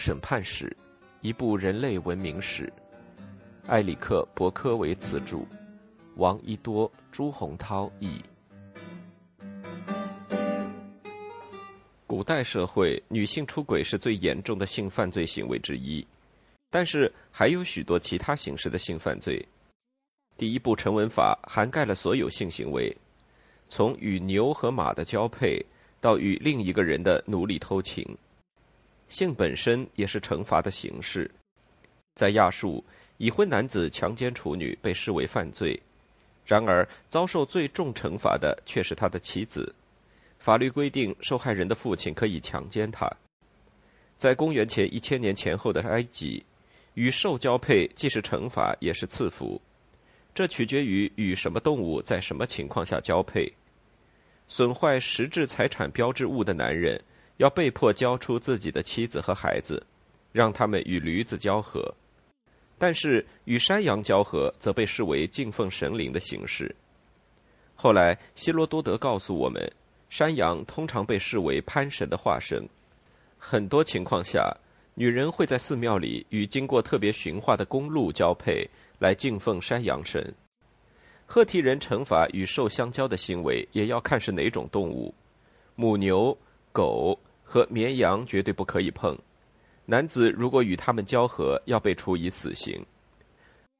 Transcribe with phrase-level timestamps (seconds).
[0.00, 0.64] 审判史》，
[1.20, 2.72] 一部人类文明史。
[3.66, 5.44] 埃里克·伯科维茨著，
[6.16, 8.18] 王一多、朱洪涛译。
[12.06, 16.02] 古代社会，女性出轨是最严重的性犯罪行为之一，
[16.70, 19.46] 但是还有许多其他形式的性犯罪。
[20.38, 22.90] 第一部成文法涵盖了所有性行为，
[23.68, 25.62] 从与牛和马的交配
[26.00, 28.16] 到与另一个人的奴隶偷情。
[29.10, 31.28] 性本身也是惩罚的形式，
[32.14, 32.82] 在亚述，
[33.18, 35.78] 已婚男子强奸处女被视为犯罪，
[36.46, 39.74] 然而遭受最重惩罚的却是他的妻子。
[40.38, 43.10] 法律规定，受害人的父亲可以强奸他。
[44.16, 46.44] 在公元前一千年前后的埃及，
[46.94, 49.60] 与兽交配既是惩罚也是赐福，
[50.32, 53.52] 这取决于与什么动物在什么情况下交配。
[54.46, 57.02] 损坏实质财产标志物的男人。
[57.40, 59.82] 要被迫交出自己的妻子和孩子，
[60.30, 61.94] 让他们与驴子交合，
[62.76, 66.76] 但是与山羊交合则被视为敬奉神灵的形式。
[67.74, 69.72] 后来，希罗多德告诉我们，
[70.10, 72.62] 山羊通常被视为潘神的化身。
[73.38, 74.54] 很多情况下，
[74.94, 78.68] 女人会在寺庙里与经过特别驯化的公鹿交配，
[78.98, 80.34] 来敬奉山羊神。
[81.24, 85.14] 赫梯人惩罚与兽相交的行为，也要看是哪种动物，
[85.74, 86.36] 母牛、
[86.70, 87.18] 狗。
[87.50, 89.18] 和绵羊绝对不可以碰。
[89.84, 92.80] 男子如果与他们交合，要被处以死刑。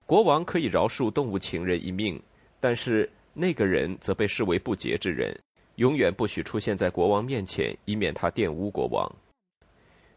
[0.06, 2.20] 国王可以饶恕动物情人一命，
[2.58, 5.38] 但是那个人则被视为不洁之人，
[5.76, 9.08] 永远不许出现在国王面前，以免他玷污国王。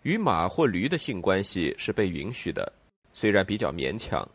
[0.02, 2.73] 与马或驴的性关系是被允许的，
[3.14, 4.28] 虽然比较勉强。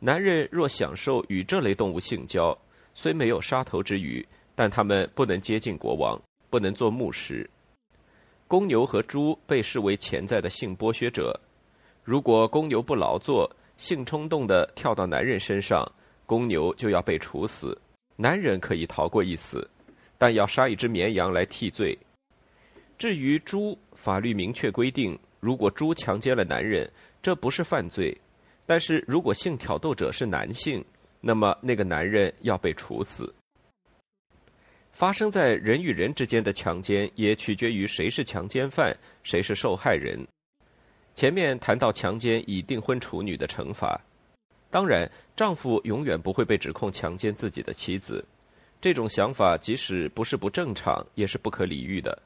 [0.00, 2.58] 男人若享受与这类动物性交，
[2.94, 4.26] 虽没有杀头之虞，
[4.56, 6.20] 但他们不能接近国王，
[6.50, 7.48] 不能做牧师。
[8.46, 11.38] 公牛和猪被视为潜在的性剥削者。
[12.02, 15.90] 如果公牛不劳作，性冲动地跳到男人身上，
[16.26, 17.76] 公牛就要被处死。
[18.16, 19.68] 男人可以逃过一死，
[20.18, 21.98] 但要杀一只绵羊来替罪。
[22.96, 26.88] 至于猪，法律明确规定，如果猪强奸了男人，
[27.20, 28.14] 这不是犯罪；
[28.66, 30.84] 但是如果性挑逗者是男性，
[31.20, 33.34] 那么那个男人要被处死。
[34.94, 40.24] 发生在人与人之间的强奸，也取决于谁是强奸犯，谁是受害人。
[41.16, 44.00] 前面谈到强奸已订婚处女的惩罚，
[44.70, 48.24] 当然，丈夫永远不会被指控强奸自己的妻子。
[48.80, 52.16] 这种想法即使不是不正常，也是不可理喻的。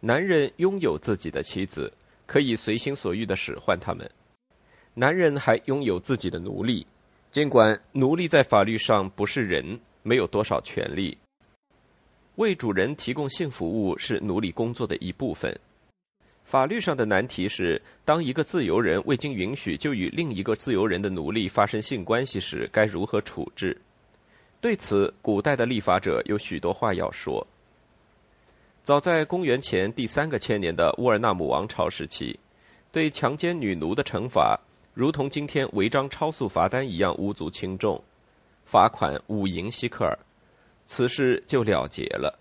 [0.00, 1.90] 男人拥有自己的妻子，
[2.26, 4.10] 可以随心所欲的使唤他们。
[4.92, 6.86] 男人还拥有自己的奴隶，
[7.32, 11.16] 尽管奴隶在法律上不是人，没有多少权利。
[12.36, 15.56] 为主人提供性服务是奴隶工作的一部分。
[16.44, 23.80] 法律上的难题是，当一个自由人未经允许就与另一个自由人的奴隶发生性关系时，该如何处置？
[24.60, 27.46] 对此，古代的立法者有许多话要说。
[28.82, 32.38] 早在公元前第三个千年的乌尔纳姆王朝时期，
[32.92, 34.58] 对强奸女奴的惩罚，
[34.92, 38.02] 如同今天违章超速罚单一样无足轻重，
[38.66, 40.18] 罚款五银西克尔。
[40.86, 42.38] 此事就了结了。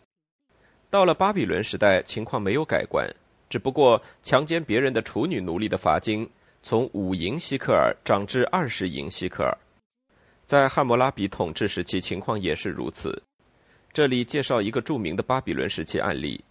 [0.90, 3.10] 到了巴比伦时代，情况没有改观，
[3.50, 6.30] 只不过强奸别人的处女奴隶的罚金
[6.62, 9.58] 从五银西克尔涨至二十银西克尔。
[10.46, 13.24] 在汉谟拉比统治时期，情况也是如此。
[13.92, 16.44] 这里介绍一个著名的巴比伦时期案例：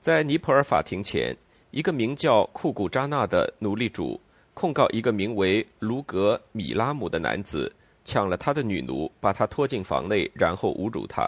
[0.00, 1.34] 在尼泊尔法庭前，
[1.70, 4.20] 一个名叫库古扎纳的奴隶主
[4.52, 7.72] 控告一个名为卢格米拉姆的男子。
[8.04, 11.26] 抢了他的女奴，把他拖进房内，然后侮辱他。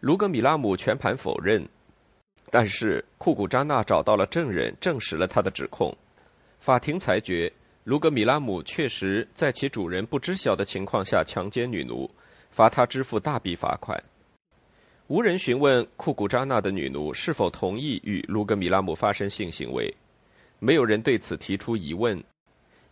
[0.00, 1.66] 卢格米拉姆全盘否认，
[2.50, 5.96] 但是库古扎纳找到了证人，证实了他的指控。
[6.58, 7.52] 法庭裁决，
[7.84, 12.10] 卢格米拉姆确实在其主人不知晓的情况下强奸女奴，
[12.50, 14.02] 罚他支付大笔罚款。
[15.06, 19.92] 无人询问库古扎纳的女奴是否同意与卢格米拉姆发生性行为，
[20.58, 22.22] 没有人对此提出疑问。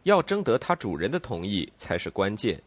[0.04, 2.60] 要征得他主人的同意才是关键。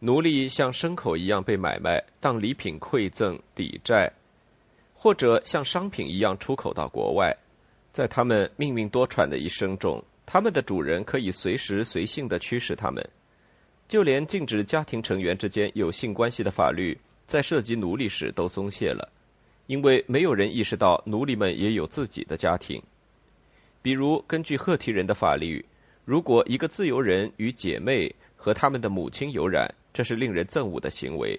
[0.00, 4.08] 奴隶像牲口一样被买卖，当礼品馈赠抵债，
[4.94, 7.36] 或者像商品一样出口到国外。
[7.92, 13.04] 在他们命运多舛的一生中，他们的主人可以随时随性的驱使他们。
[13.88, 16.96] 就连禁止家庭成员之间有性关系的法律，
[17.26, 19.10] 在涉及奴隶时都松懈了，
[19.66, 22.80] 因为没有人意识到奴隶们也有自己的家庭。
[23.82, 25.64] 比如，根据赫梯人的法律。
[26.04, 31.38] 如果一个自由人与姐妹和他们的母亲有染，这是令人憎恶的行为；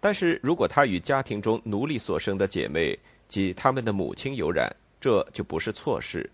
[0.00, 2.98] 但是如果他与家庭中奴隶所生的姐妹
[3.28, 6.30] 及他们的母亲有染，这就不是错事。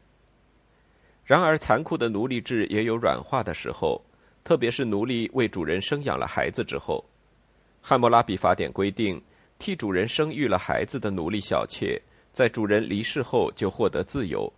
[1.25, 4.01] 然而，残酷的奴隶制也有软化的时候，
[4.45, 7.05] 特别是奴隶为主人生养了孩子之后。
[7.81, 9.21] 汉谟拉比法典规定，
[9.59, 12.01] 替主人生育了孩子的奴隶小妾，
[12.33, 14.53] 在主人离世后就获得自由。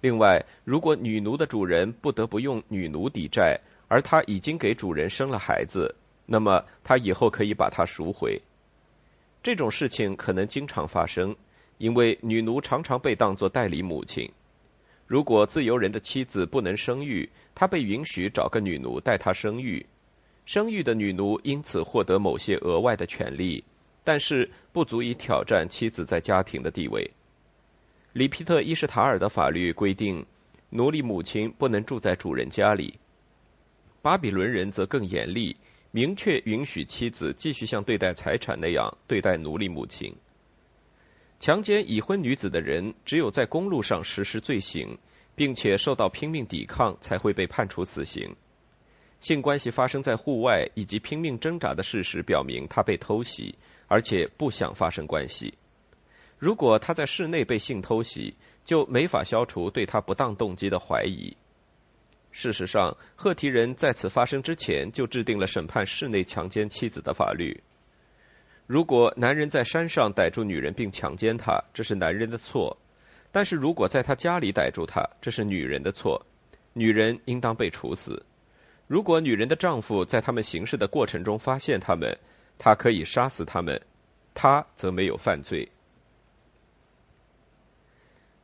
[0.00, 5.94] 另外，如果女奴的主人不得不用女奴抵债，而他已经给主人生了孩子，
[6.26, 8.40] 那么他以后可以把它赎回。
[9.42, 11.34] 这种事情可能经常发生，
[11.78, 14.30] 因为女奴常常被当作代理母亲。
[15.06, 19.84] 如果自由人的妻子不能生育，他被允许找个女奴代他生育。
[20.46, 23.62] 生育的女奴因此获得某些额外的权利，
[24.02, 27.10] 但是不足以挑战妻子在家庭的地位。
[28.14, 30.24] 里皮特伊什塔尔的法律规定，
[30.70, 32.98] 奴隶母亲不能住在主人家里。
[34.04, 35.56] 巴比伦人则更严厉，
[35.90, 40.14] 明确允许妻子继续像对待财产那样对待奴隶母亲。
[41.40, 44.94] 强奸已婚女子的人，只有在公路上实施罪行，
[45.34, 48.30] 并且受到拼命抵抗，才会被判处死刑。
[49.20, 53.54] 性关系发生在户外以及拼命挣扎的事实表明，他被偷袭，
[53.86, 55.50] 而且不想发生关系。
[56.36, 58.36] 如果他在室内被性偷袭，
[58.66, 61.34] 就没法消除对他不当动机的怀疑。
[62.36, 67.56] 事实上，赫提人在此发生之前就制定了审判室内强奸妻子的法律。
[68.66, 72.76] 如果男人在山上逮住女人并强奸她，这是男人的错；
[73.30, 76.20] 但是如果在他家里逮住她，这是女人的错，
[76.72, 78.20] 女人应当被处死。
[78.88, 82.18] 如果女人的丈夫在他们行事的过程中发现他们，
[82.58, 83.80] 他可以杀死他们，
[84.34, 85.68] 他则没有犯罪。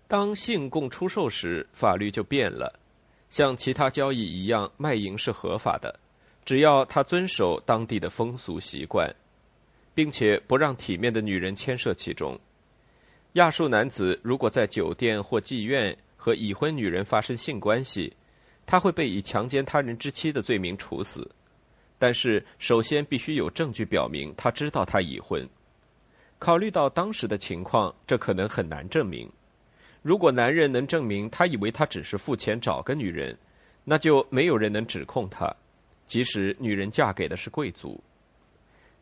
[0.06, 2.79] 当性供出售时，法律就变了，
[3.30, 5.98] 像其他交易一样，卖淫是合法的，
[6.44, 9.10] 只要他遵守当地的风俗习惯。
[9.92, 12.38] 并且不让体面的女人牵涉其中。
[13.34, 18.12] 亚述男子如果在酒店或妓院和已婚女人发生性关系，
[18.64, 21.28] 他会被以强奸他人之妻的罪名处死。
[21.98, 25.46] 但是，首先必须有证据表明他知道他已婚。
[26.38, 29.30] 考虑到当时的情况，这可能很难证明。
[30.02, 33.36] 如果男人能证明他以为他只是付钱找个女人，
[33.84, 35.54] 那就没有人能指控他，
[36.06, 38.02] 即使女人嫁给的是贵族。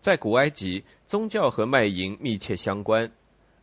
[0.00, 3.11] 在古埃及，宗教和卖淫密切相关。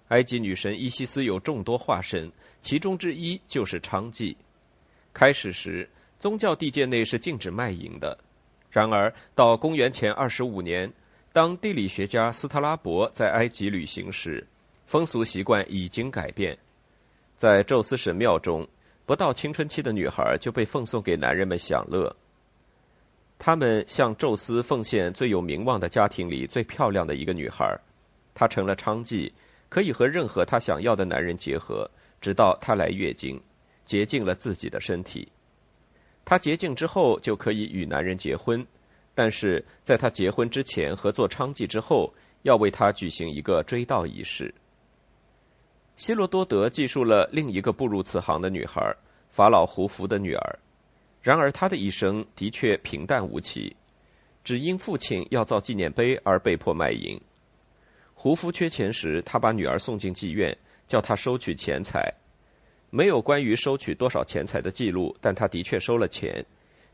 [0.10, 4.36] 埃及女神伊西斯有众多化身，其中之一就是娼妓。
[5.14, 5.90] 开始时，
[6.20, 8.18] 宗教地界内是禁止卖淫的。
[8.70, 10.92] 然而，到公元前二十五年，
[11.34, 14.46] 当地理学家斯特拉博在埃及旅行时，
[14.86, 16.56] 风俗习惯已经改变。
[17.46, 18.68] 在宙斯神庙中，
[19.06, 22.12] 不到青春期的女孩就被奉送给男人们享乐。
[23.38, 27.80] 他们向宙斯奉献最有名望的家庭里最漂亮的一个女孩，
[28.34, 29.32] 她成了娼妓，
[29.70, 31.88] 可以和任何她想要的男人结合，
[32.20, 33.40] 直到她来月经，
[33.86, 35.28] 洁净了自己的身体。
[36.26, 38.66] 她洁净之后就可以与男人结婚，
[39.14, 42.12] 但是在她结婚之前和做娼妓之后，
[42.42, 44.52] 要为她举行一个追悼仪式。
[45.98, 48.82] 希罗多德记述了另一个步入此行的女孩，
[49.30, 50.60] 法老胡弗的女儿。
[51.22, 53.76] 然而，她的一生的确平淡无奇，
[54.44, 57.20] 只因父亲要造纪念碑而被迫卖淫。
[58.14, 60.56] 胡夫缺钱时，他把女儿送进妓院，
[60.88, 62.14] 叫她收取钱财。
[62.90, 66.46] 没有关于收取多少钱财的记录，但他的确收了钱，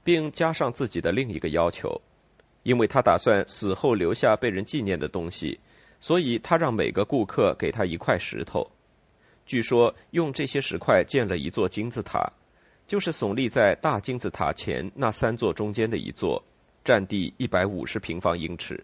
[0.04, 2.02] 并加上自己的另一个要求，
[2.64, 5.60] 因为他打算死后留下被人纪念的东西，
[6.00, 8.68] 所以他让每个顾客给他一块石头。
[9.52, 12.32] 据说用这些石块建了一座金字塔。
[12.88, 16.42] 就是耸立在大金字塔前那三座中间的一座，
[16.86, 18.82] 占地一百五十平方英尺。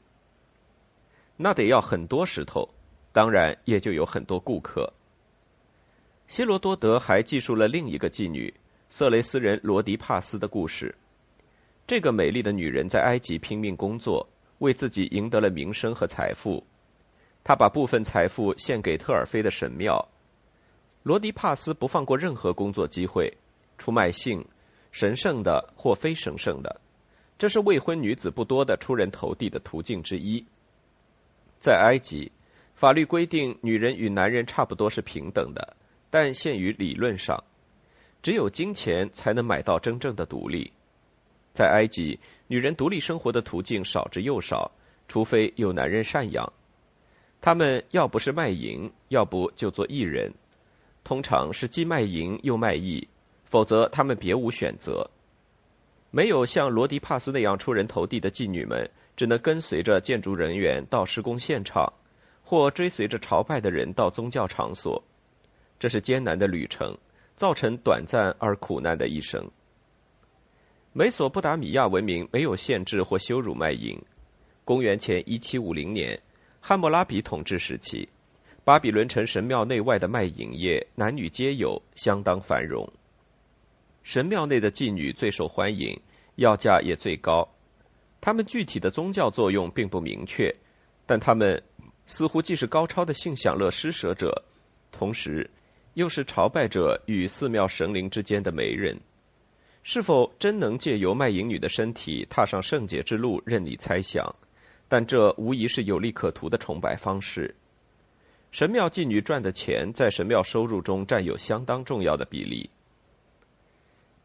[1.37, 2.67] 那得要很多石头，
[3.13, 4.91] 当然也就有很多顾客。
[6.27, 8.53] 希罗多德还记述了另一个妓女
[8.89, 10.93] 色雷斯人罗迪帕斯的故事。
[11.85, 14.27] 这个美丽的女人在埃及拼命工作，
[14.59, 16.61] 为自己赢得了名声和财富。
[17.41, 20.05] 她把部分财富献给特尔菲的神庙。
[21.07, 23.33] 罗迪帕斯不放过任何工作机会。
[23.77, 24.45] 出卖性，
[24.91, 26.81] 神圣的或非神圣的，
[27.37, 30.45] 这是未婚女子不多的出人头地的途径之一。
[31.59, 32.29] 在埃及，
[32.75, 35.77] 法律规定女人与男人差不多是平等的，
[36.09, 37.41] 但限于理论上，
[38.21, 40.69] 只有金钱才能买到真正的独立。
[41.53, 44.69] 在埃及，女人独立生活的途径少之又少，
[45.07, 46.51] 除非有男人赡养。
[47.39, 50.33] 他们要不是卖淫，要不就做艺人，
[51.07, 53.07] 通常是既卖淫又卖艺。
[53.45, 55.09] 否则，他们别无选择。
[56.11, 61.93] 没有像罗迪帕斯那样出人头地的妓女们，只能跟随着建筑人员到施工现场，
[62.43, 65.01] 或追随着朝拜的人到宗教场所。
[65.79, 66.93] 这是艰难的旅程，
[67.37, 69.49] 造成短暂而苦难的一生。
[70.91, 73.97] 美索不达米亚文明没有限制或羞辱卖淫。
[74.65, 76.21] 公元前一七五零年，
[76.59, 78.09] 汉谟拉比统治时期，
[78.67, 82.85] 巴比伦城神庙内外的卖淫业，男女皆有，相当繁荣。
[84.03, 85.97] 神庙内的妓女最受欢迎，
[86.35, 87.47] 要价也最高。
[88.19, 90.53] 他们具体的宗教作用并不明确，
[91.05, 91.63] 但他们
[92.05, 94.43] 似乎既是高超的性享乐施舍者，
[94.91, 95.49] 同时
[95.93, 98.99] 又是朝拜者与寺庙神灵之间的媒人。
[99.81, 104.29] 是否真能借由卖淫女的身体踏上圣洁之路，任你猜想。
[104.89, 107.55] 但这无疑是有利可图的崇拜方式。
[108.57, 112.67] 神庙妓女赚的钱在神庙收入中占有相当重要的比例。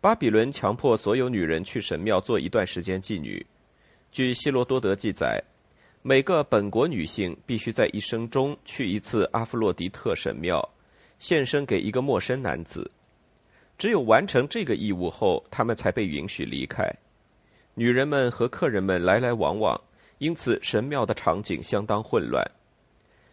[0.00, 3.44] 巴比伦强迫所有女人去神庙做一段时间妓女。
[4.10, 5.38] 据希罗多德记载，
[6.00, 10.66] 每个本国女性必须在一生中去一次阿弗洛狄特神庙，
[11.18, 12.90] 献身给一个陌生男子。
[13.76, 16.90] 只有完成这个义务后，他们才被允许离开。
[17.74, 19.78] 女人们和客人们来来往往，
[20.16, 22.42] 因此神庙的场景相当混乱。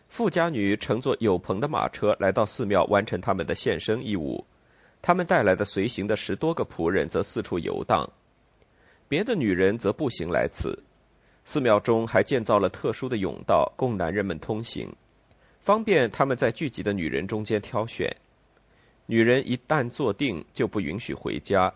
[0.10, 4.44] 富家女乘坐有棚的马车来到寺庙，完成他们的献身义务。
[5.02, 8.10] 他们带来的随行的十多个仆人则四处游荡，
[9.08, 10.78] 别的女人则步行来此。
[11.46, 14.92] 寺庙中还建造了特殊的甬道，供男人们通行，
[15.62, 18.14] 方便他们在聚集的女人中间挑选。
[19.06, 21.74] 女人一旦坐定，就不允许回家，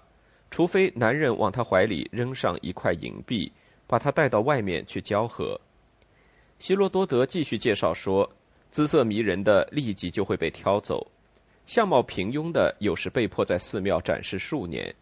[0.52, 3.52] 除非男人往她怀里扔上一块银币，
[3.88, 5.60] 把她带到外面去交合。
[6.63, 8.32] 希罗多德继续介绍说，
[8.72, 11.05] 姿色迷人的立即就会被挑走，
[11.65, 14.96] 相貌平庸的有时被迫在寺庙展示数年。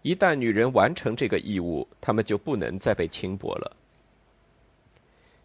[0.00, 3.76] 一旦女人完成这个义务，她们就不能再被轻薄了。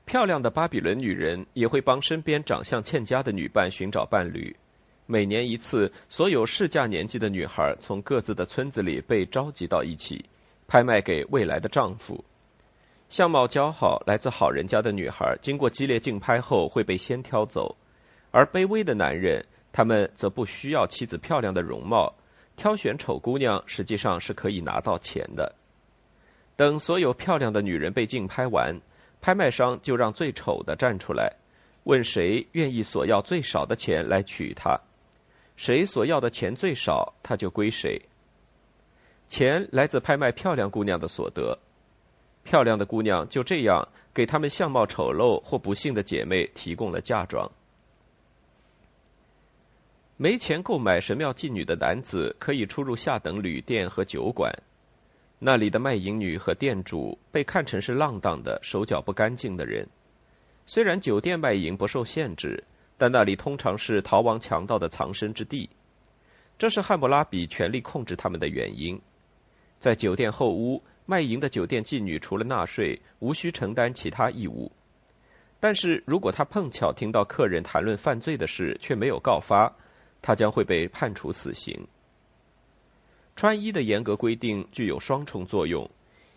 [0.05, 4.55] 漂亮的巴比伦女人也会帮身边长相欠佳的女伴寻找伴侣。
[5.05, 10.23] 每年一次，所有适嫁年纪的女孩从各自的村子里被召集到一起，
[10.65, 12.23] 拍卖给未来的丈夫。
[13.09, 17.73] 相貌姣好、来自好人家的女孩，经过激烈竞拍后会被先挑走；
[18.31, 22.13] 而卑微的男人，他们则不需要妻子漂亮的容貌，
[22.55, 25.53] 挑选丑姑娘实际上是可以拿到钱的。
[26.55, 28.79] 等所有漂亮的女人被竞拍完，
[29.21, 31.31] 拍卖商就让最丑的站出来，
[31.83, 34.79] 问谁愿意索要最少的钱来娶她。
[35.55, 38.01] 谁索要的钱最少，他就归谁。
[39.29, 41.57] 钱来自拍卖漂亮姑娘的所得，
[42.45, 47.51] 漂亮的姑娘就这样给他们相貌丑陋或不幸的姐妹提供了嫁妆。
[50.15, 54.49] 没钱购买神庙妓女的男子可以出入下等旅店和酒馆，
[55.39, 59.85] 那里的卖淫女和店主被看成是浪荡的、手脚不干净的人。
[60.65, 62.63] 虽然酒店卖淫不受限制。
[62.97, 65.69] 但那里通常是逃亡强盗的藏身之地，
[66.57, 68.97] 这是汉谟拉比全力控制他们的原因。
[69.81, 74.71] 在酒店后屋卖淫的酒店妓女，除了纳税，无需承担其他义务。
[75.59, 79.71] 但是如果她碰巧听到客人谈论犯罪的事，却没有告发，
[80.21, 81.79] 她将会被判处死刑。
[83.35, 85.89] 穿衣的严格规定具有双重作用：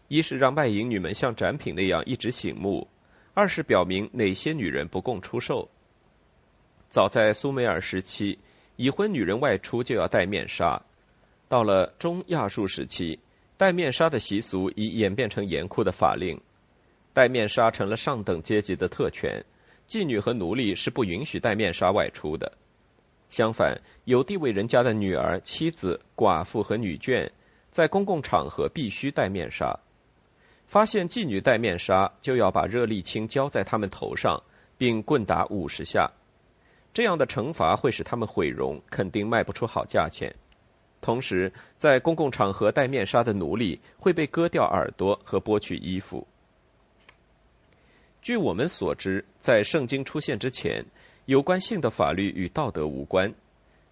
[0.09, 2.87] 一是让卖淫女们像展品那样一直醒目；
[3.35, 5.69] 二是表明哪些女人不供出售。
[6.89, 8.39] 早在苏美尔时期，
[8.77, 10.81] 已婚女人外出就要戴面纱；
[11.49, 13.19] 到了中亚述时期，
[13.59, 16.41] 戴面纱的习俗已演变成严酷的法令，
[17.12, 19.45] 戴面纱成了上等阶级的特权，
[19.88, 22.50] 妓女和奴隶是不允许戴面纱外出的。
[23.31, 27.29] 相反，有地位人家的女儿、妻子、寡妇和女眷，
[27.73, 29.77] 在公共场合必须戴面纱。
[30.69, 34.41] 发现妓女戴面纱，就要把热沥青浇在她们头上，
[34.77, 36.09] 并棍打五十下。
[36.95, 40.33] 这样的惩罚会使他们毁容，肯定卖不出好价钱。
[41.00, 46.26] 同时，在公共场合戴面纱的奴隶会被割掉耳朵和剥去衣服。
[48.21, 50.85] 据我们所知，在圣经出现之前，
[51.26, 53.33] 有关性的法律与道德无关，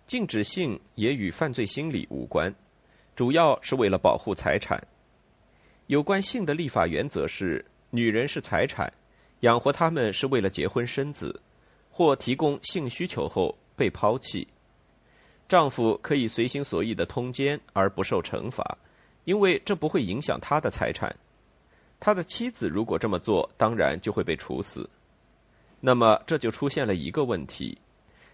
[0.06, 2.54] 禁止性也与犯罪心理无关，
[3.14, 4.82] 主要是为了保护财产。
[5.86, 8.92] 有关性的立法原则是：女人是财产，
[9.40, 11.40] 养活她们是为了结婚生子。
[11.88, 14.46] 或提供性需求后被抛弃，
[15.48, 18.76] 丈夫可以随心所欲的通奸而不受惩罚，
[19.24, 21.14] 因为这不会影响他的财产。
[22.00, 24.88] 他的妻子如果这么做，当然就会被处死。
[25.80, 27.78] 那么这就出现了一个问题：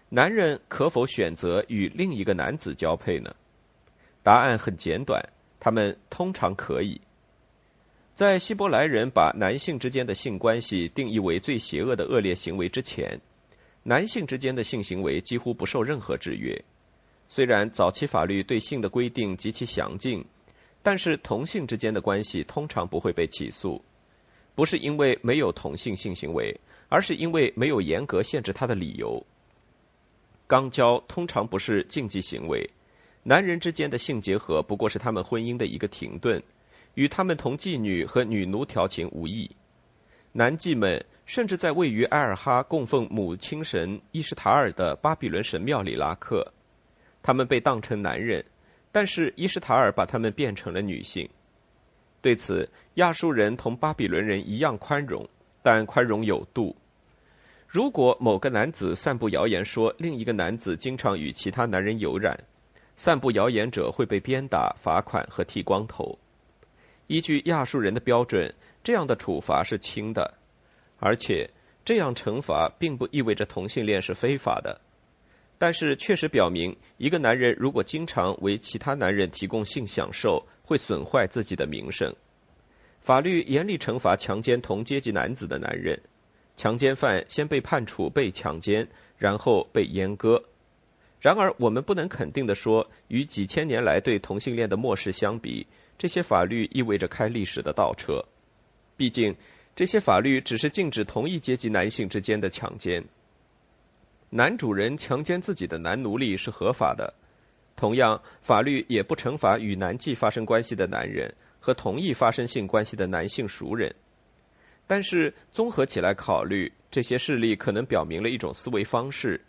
[0.09, 3.33] 男人可否选择与另一个男子交配呢？
[4.23, 5.23] 答案很简短，
[5.59, 6.99] 他们通常可以。
[8.15, 13.19] 在希伯来人把男性之间的性关系定义为最邪恶的恶劣行为之前。
[13.83, 16.63] 男性之间的性行为几乎不受任何制约，
[17.35, 20.23] 虽然早期法律对性的规定极其详尽，
[20.83, 23.83] 但是同性之间的关系通常不会被起诉，
[24.53, 26.55] 不是因为没有同性性行为，
[26.89, 29.19] 而是因为没有严格限制他的理由。
[30.47, 32.69] 肛交通常不是禁忌行为，
[33.23, 36.39] 男人之间的性结合不过是他们婚姻的一个停顿，
[36.93, 39.49] 与他们同妓女和女奴调情无异。
[40.33, 46.53] 男妓们甚至在位于埃尔哈供奉母亲神伊什塔尔的巴比伦神庙里拉客，
[47.23, 48.45] 他们被当成男人，
[48.91, 51.27] 但是伊什塔尔把他们变成了女性。
[52.21, 55.27] 对此，亚述人同巴比伦人一样宽容，
[55.61, 56.75] 但宽容有度。
[57.67, 62.39] 如果某个男子散布谣言说另一个男子经常与其他男人有染，
[62.95, 66.17] 散布谣言者会被鞭打、罚款和剃光头。
[67.07, 68.53] 依据亚述人的标准，
[68.83, 70.33] 这样的处罚是轻的，
[70.99, 71.49] 而且
[71.83, 74.79] 这样惩罚并不意味着同性恋是非法的。
[75.63, 82.13] 但是确实表明，一个男人如果经常为其他男人提供性享受，会损坏自己的名声。
[82.99, 85.97] 法律严厉惩罚强奸同阶级男子的男人。
[86.57, 88.85] 强奸犯先被判处被强奸，
[89.17, 90.43] 然后被阉割。
[91.21, 95.65] 然而，我们不能肯定地说，与几千年来对同性恋的漠视相比，
[95.97, 98.21] 这些法律意味着开历史的倒车。
[98.97, 99.33] 毕竟，
[99.73, 103.01] 这些法律只是禁止同一阶级男性之间的强奸。
[104.35, 107.13] 男主人强奸自己的男奴隶是合法的，
[107.75, 113.93] 同样，法律也不惩罚与男妓发生关系的男人和同意发生性关系的男性熟人。
[114.87, 119.39] 但是综合起来考虑，这些事例可能表明了一种思维方式，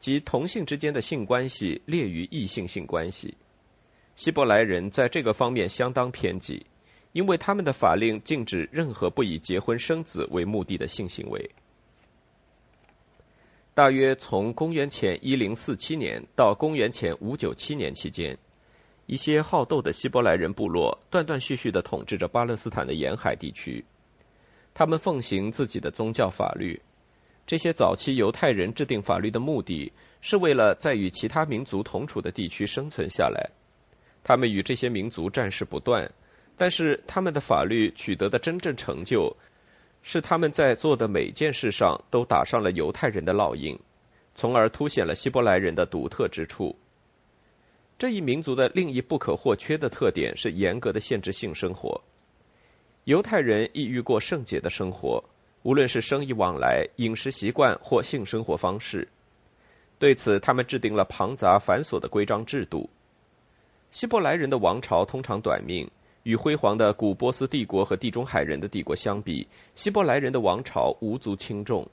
[0.00, 3.36] 即同性之间的性关系劣于异性性关系。
[4.16, 6.64] 希伯来人在这个方面相当偏激，
[7.12, 11.50] 因为他们的法令禁止任何不以结婚生子为目的的性行为。
[13.74, 18.38] 大约从公元前一零四七年到公元前五九七年期间，
[19.06, 23.84] 一些好斗的希伯来人部落断断续续地统治着巴勒斯坦的沿海地区。
[24.72, 26.80] 他们奉行自己的宗教法律。
[27.46, 33.50] 这些早期犹太人制定法律的目的是为了在与其他民族同处的地区生存下来。
[34.22, 36.08] 他们与这些民族战事不断，
[36.56, 39.36] 但是他们的法律取得的真正成就，
[40.06, 43.76] 是他们在做的每件事上都打上了犹太人的烙印，
[44.34, 46.76] 从而凸显了希伯来人的独特之处。
[47.98, 51.98] 这一民族的另一不可或缺的特点是严格的限制性生活。
[53.04, 55.24] 犹太人意欲过圣洁的生活，
[55.62, 59.08] 无论是生意往来、饮食习惯或性生活方式。
[59.98, 62.90] 对此，他们制定了庞杂繁琐的规章制度。
[63.90, 65.90] 希伯来人的王朝通常短命，
[66.24, 71.86] 与辉煌的古波斯帝国和地中海人的帝国相比，希伯来人的王朝无足轻重。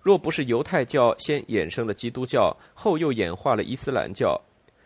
[0.00, 4.40] 若不是犹太教先衍生了基督教，后又演化了伊斯兰教，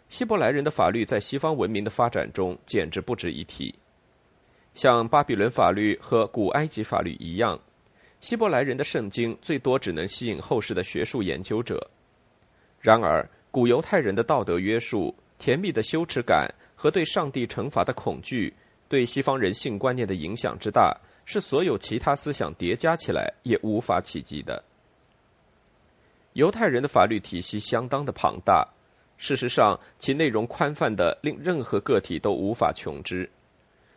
[0.09, 3.75] 希伯来人的法律在西方文明的发展中简直不值一提。
[4.75, 7.61] 像巴比伦法律和古埃及法律一样，
[8.23, 11.91] 希伯来人的圣经最多只能吸引后世的学术研究者。
[12.81, 18.53] 然而，古犹太人的道德约束、甜蜜的羞耻感和对上帝惩罚的恐惧，
[18.93, 24.63] 对西方人性观念的影响之大，是所有其他思想叠加起来也无法企及的。
[26.35, 28.69] 犹太人的法律体系相当的庞大，
[29.17, 33.27] 事实上，其内容宽泛的令任何个体都无法穷之。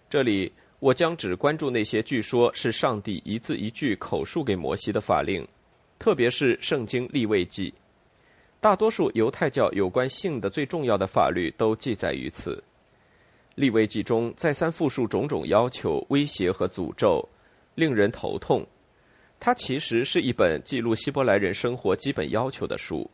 [0.09, 0.49] 这里。
[0.79, 5.47] 我将只关注那些据说是上帝一字一句口述给摩西的法令，
[5.97, 7.71] 特别是《圣经·立位记》。
[8.59, 12.51] 大多数犹太教有关性的最重要的法律都记载于此。
[13.55, 17.27] 《立位记》中再三复述种种要求、威胁和诅咒，
[17.73, 18.65] 令人头痛。
[19.39, 23.09] 它其实是一本记录希伯来人生活基本要求的书。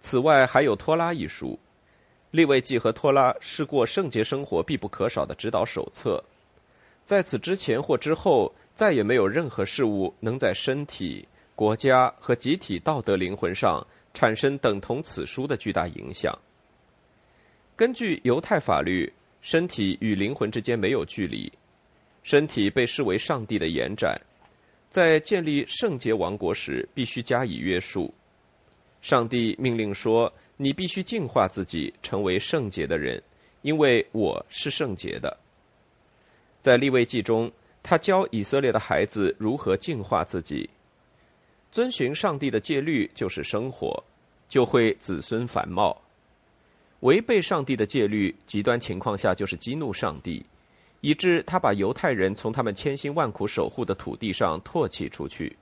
[0.00, 1.48] 此外，还有《托拉》一书，
[2.30, 6.22] 《立位记》和《托拉》是过圣洁生活必不可少的指导手册。
[7.04, 16.36] 在此之前或之后，再也没有任何事物能在身体、国家和集体道德灵魂上产生等同此书的巨大影响。
[17.76, 19.12] 根据犹太法律，
[19.46, 21.52] 身体与灵魂之间没有距离，
[22.24, 24.20] 身体被视为上帝的延展，
[24.90, 28.12] 在建立圣洁王国时必须加以约束。
[29.02, 33.22] 上帝命令说：“你必须净化自己，成为圣洁的人，
[33.62, 35.38] 因为我是圣洁的。”
[36.60, 37.48] 在立位记中，
[37.84, 40.68] 他教以色列的孩子如何净化自己。
[41.70, 44.02] 遵循上帝的戒律就是生活，
[44.48, 46.02] 就会子孙繁茂。
[47.00, 50.44] 违背上帝的戒律，极端情况下就是激怒上帝，
[51.02, 55.56] 以致他把犹太人从他们千辛万苦守护的土地上唾弃出去。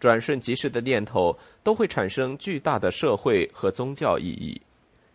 [0.00, 4.60] 转瞬即逝的念头都会产生巨大的社会和宗教意义，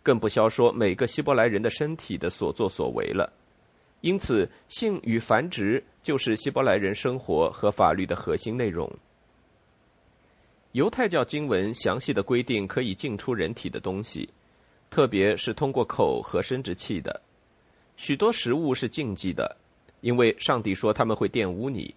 [0.02, 3.34] 更不消说每个希伯来人的身体的所作所为了。
[4.02, 8.90] 因此，性与繁殖就是希伯来人生活和法律的核心内容。
[10.74, 14.30] 犹太教经文详细的规定可以进出人体的东西，
[14.98, 17.22] 特别是通过口和生殖器的。
[17.98, 19.56] 许多食物是禁忌的，
[20.02, 21.94] 因为上帝说他们会玷污你。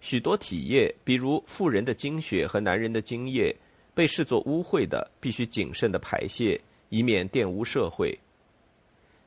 [0.00, 3.52] 许多体液，比如妇人的精血和男人的精液，
[3.94, 8.16] 被视作污秽的，必须谨慎的排泄，以免玷污社会。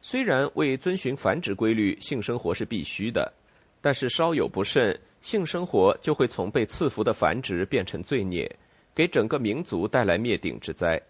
[0.01, 3.29] 虽然为遵循繁殖规律，性生活是必须的，
[3.81, 8.49] 但是稍有不慎，性生活就会从被赐福的繁殖变成罪孽。
[8.95, 11.01] 给整个民族带来灭顶之灾。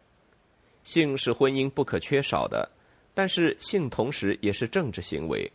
[0.84, 2.70] 性是婚姻不可缺少的，
[3.14, 5.52] 但是性同时也是政治行为。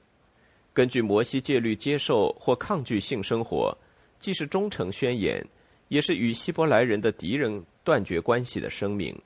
[0.72, 3.76] 根据摩西戒律，接受或抗拒性生活，
[4.18, 5.44] 既是忠诚宣言，
[5.88, 9.16] 也是与希伯来人的敌人断绝关系的声明。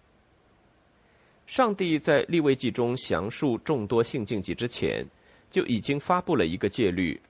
[1.46, 5.06] 上帝在立位记中详述众多性禁忌之前，
[5.50, 7.20] 就已经发布了一个戒律：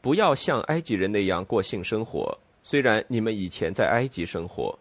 [0.00, 2.36] 不要像埃及人那样过性生活。
[2.62, 4.78] 虽然你们以前在埃及生活。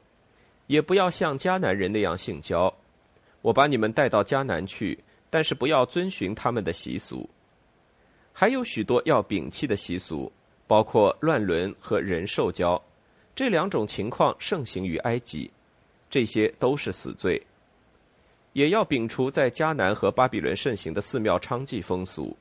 [0.68, 2.74] 也不要像迦南人那样性交，
[3.44, 4.98] 我把你们带到迦南去，
[5.30, 7.30] 但是不要遵循他们的习俗。
[8.32, 10.32] 还有许多要摒弃的习俗，
[10.66, 12.82] 包括乱伦和人兽交，
[13.36, 15.52] 这两种情况盛行于埃及，
[16.10, 17.40] 这些都是死罪。
[18.54, 22.36] 也要摒除在迦南和巴比伦盛行的寺庙娼妓风俗。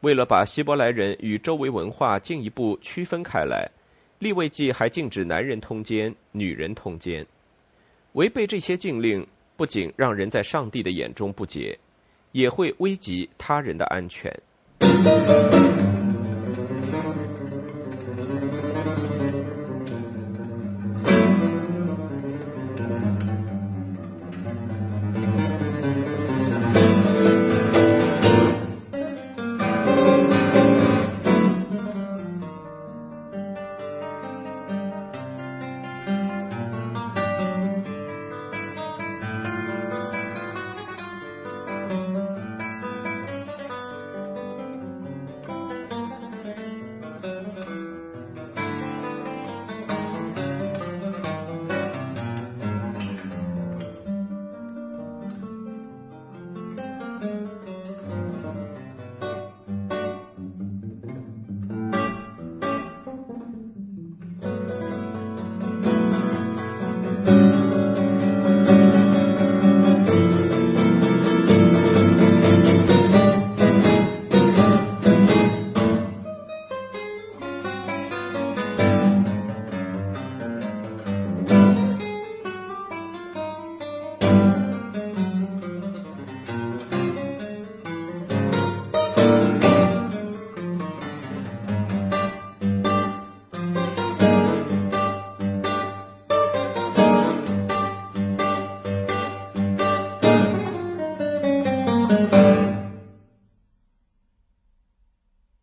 [0.00, 3.66] 为了把希伯来人与周围文化进一步区分开来。
[4.18, 7.24] 立位记还禁止男人通奸、女人通奸，
[8.14, 9.24] 违背这些禁令，
[9.58, 11.76] 不仅让人在上帝的眼中不洁，
[12.30, 14.32] 也会危及他人的安全。